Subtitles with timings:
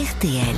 [0.00, 0.56] RTL.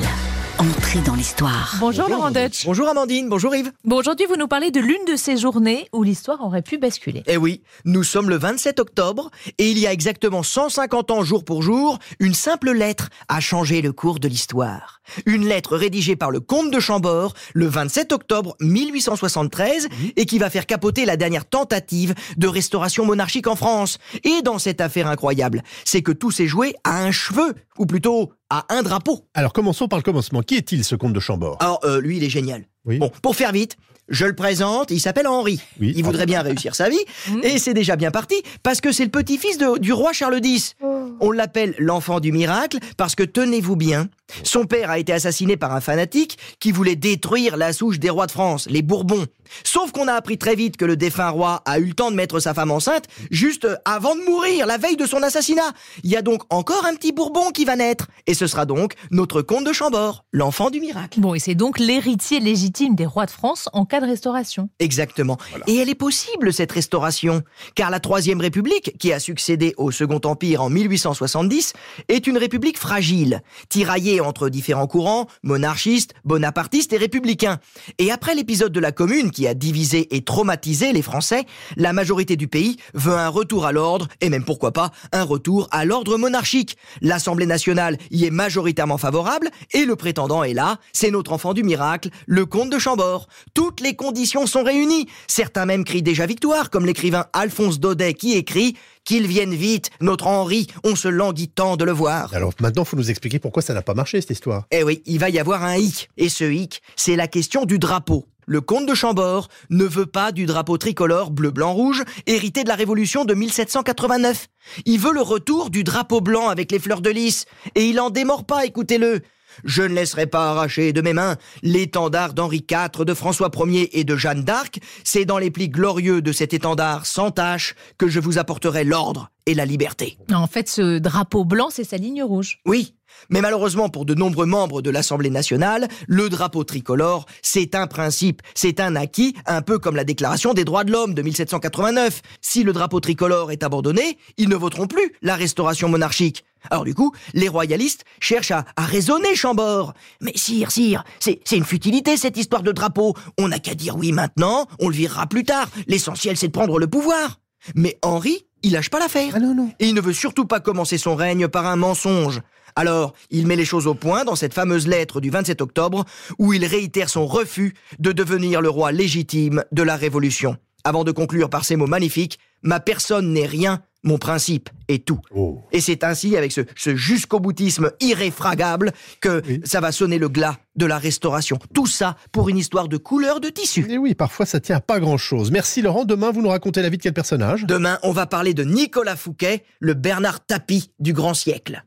[0.59, 1.75] Entrée dans l'histoire.
[1.81, 2.65] Bonjour, Laurent Deutsch.
[2.67, 3.73] Bonjour Amandine, bonjour Yves.
[3.83, 7.25] Bon, aujourd'hui, vous nous parlez de l'une de ces journées où l'histoire aurait pu basculer.
[7.27, 11.45] Eh oui, nous sommes le 27 octobre et il y a exactement 150 ans jour
[11.45, 15.01] pour jour, une simple lettre a changé le cours de l'histoire.
[15.27, 20.51] Une lettre rédigée par le comte de Chambord le 27 octobre 1873 et qui va
[20.51, 23.99] faire capoter la dernière tentative de restauration monarchique en France.
[24.23, 28.33] Et dans cette affaire incroyable, c'est que tout s'est joué à un cheveu, ou plutôt
[28.53, 29.27] à un drapeau.
[29.33, 30.43] Alors commençons par le commencement.
[30.43, 31.57] Qui est-il ce comte de Chambord?
[31.61, 32.67] Alors, euh, lui, il est génial.
[32.85, 32.99] Oui.
[32.99, 33.77] Bon, pour faire vite,
[34.09, 35.61] je le présente, il s'appelle Henri.
[35.81, 35.93] Oui.
[35.97, 37.05] Il voudrait bien réussir sa vie,
[37.43, 40.75] et c'est déjà bien parti, parce que c'est le petit-fils du roi Charles X.
[41.21, 44.09] On l'appelle l'enfant du miracle, parce que tenez-vous bien,
[44.43, 48.27] son père a été assassiné par un fanatique qui voulait détruire la souche des rois
[48.27, 49.27] de France, les Bourbons.
[49.65, 52.17] Sauf qu'on a appris très vite que le défunt roi a eu le temps de
[52.17, 55.73] mettre sa femme enceinte juste avant de mourir, la veille de son assassinat.
[56.03, 58.95] Il y a donc encore un petit Bourbon qui va naître, et ce sera donc
[59.11, 61.21] notre comte de Chambord, l'enfant du miracle.
[61.21, 64.69] Bon, et c'est donc l'héritier légitime des rois de France en cas de restauration.
[64.79, 65.39] Exactement.
[65.67, 67.43] Et elle est possible, cette restauration,
[67.75, 71.75] car la Troisième République, qui a succédé au Second Empire en 1870,
[72.09, 77.59] est une république fragile, tiraillée entre différents courants, monarchistes, bonapartistes et républicains.
[77.99, 81.45] Et après l'épisode de la Commune, qui a divisé et traumatisé les Français,
[81.77, 85.69] la majorité du pays veut un retour à l'ordre, et même pourquoi pas, un retour
[85.71, 86.77] à l'ordre monarchique.
[87.01, 91.63] L'Assemblée nationale y est majoritairement favorable, et le prétendant est là, c'est notre enfant du
[91.63, 93.29] miracle, le comte de Chambord.
[93.55, 95.09] Toutes les conditions sont réunies.
[95.27, 100.27] Certains même crient déjà victoire, comme l'écrivain Alphonse Daudet qui écrit Qu'il vienne vite, notre
[100.27, 102.35] Henri, on se languit tant de le voir.
[102.35, 104.67] Alors maintenant, faut nous expliquer pourquoi ça n'a pas marché cette histoire.
[104.71, 106.11] Eh oui, il va y avoir un hic.
[106.17, 108.27] Et ce hic, c'est la question du drapeau.
[108.47, 113.25] Le comte de Chambord ne veut pas du drapeau tricolore bleu-blanc-rouge hérité de la Révolution
[113.25, 114.49] de 1789.
[114.85, 117.47] Il veut le retour du drapeau blanc avec les fleurs de lys.
[117.77, 119.21] Et il en démord pas, écoutez-le.
[119.65, 124.05] Je ne laisserai pas arracher de mes mains l'étendard d'Henri IV, de François Ier et
[124.05, 124.79] de Jeanne d'Arc.
[125.05, 129.31] C'est dans les plis glorieux de cet étendard sans tache que je vous apporterai l'ordre
[129.47, 130.17] et la liberté.
[130.33, 132.61] En fait, ce drapeau blanc, c'est sa ligne rouge.
[132.65, 132.95] Oui,
[133.29, 138.43] mais malheureusement pour de nombreux membres de l'Assemblée nationale, le drapeau tricolore, c'est un principe,
[138.55, 142.23] c'est un acquis, un peu comme la Déclaration des droits de l'homme de 1789.
[142.41, 146.45] Si le drapeau tricolore est abandonné, ils ne voteront plus la restauration monarchique.
[146.71, 149.95] Alors du coup, les royalistes cherchent à, à raisonner Chambord.
[150.21, 153.15] Mais sire, sire, c'est une futilité cette histoire de drapeau.
[153.39, 155.69] On n'a qu'à dire oui maintenant, on le virera plus tard.
[155.87, 157.41] L'essentiel c'est de prendre le pouvoir.
[157.75, 159.33] Mais Henri, il lâche pas l'affaire.
[159.35, 159.71] Ah non, non.
[159.79, 162.41] Et il ne veut surtout pas commencer son règne par un mensonge.
[162.75, 166.05] Alors, il met les choses au point dans cette fameuse lettre du 27 octobre
[166.39, 170.57] où il réitère son refus de devenir le roi légitime de la Révolution.
[170.85, 175.21] Avant de conclure par ces mots magnifiques, ma personne n'est rien, mon principe est tout.
[175.31, 175.61] Oh.
[175.71, 179.61] Et c'est ainsi, avec ce, ce jusqu'au boutisme irréfragable, que Oui.
[179.65, 181.59] ça va sonner le glas de la restauration.
[181.75, 183.87] Tout ça pour une histoire de couleur de tissu.
[183.89, 185.51] Et oui, parfois ça tient à pas grand-chose.
[185.51, 186.05] Merci Laurent.
[186.05, 187.65] Demain, vous nous racontez la vie de quel personnage?
[187.67, 191.85] Demain, on va parler de Nicolas Fouquet, le Bernard Tapie du grand siècle.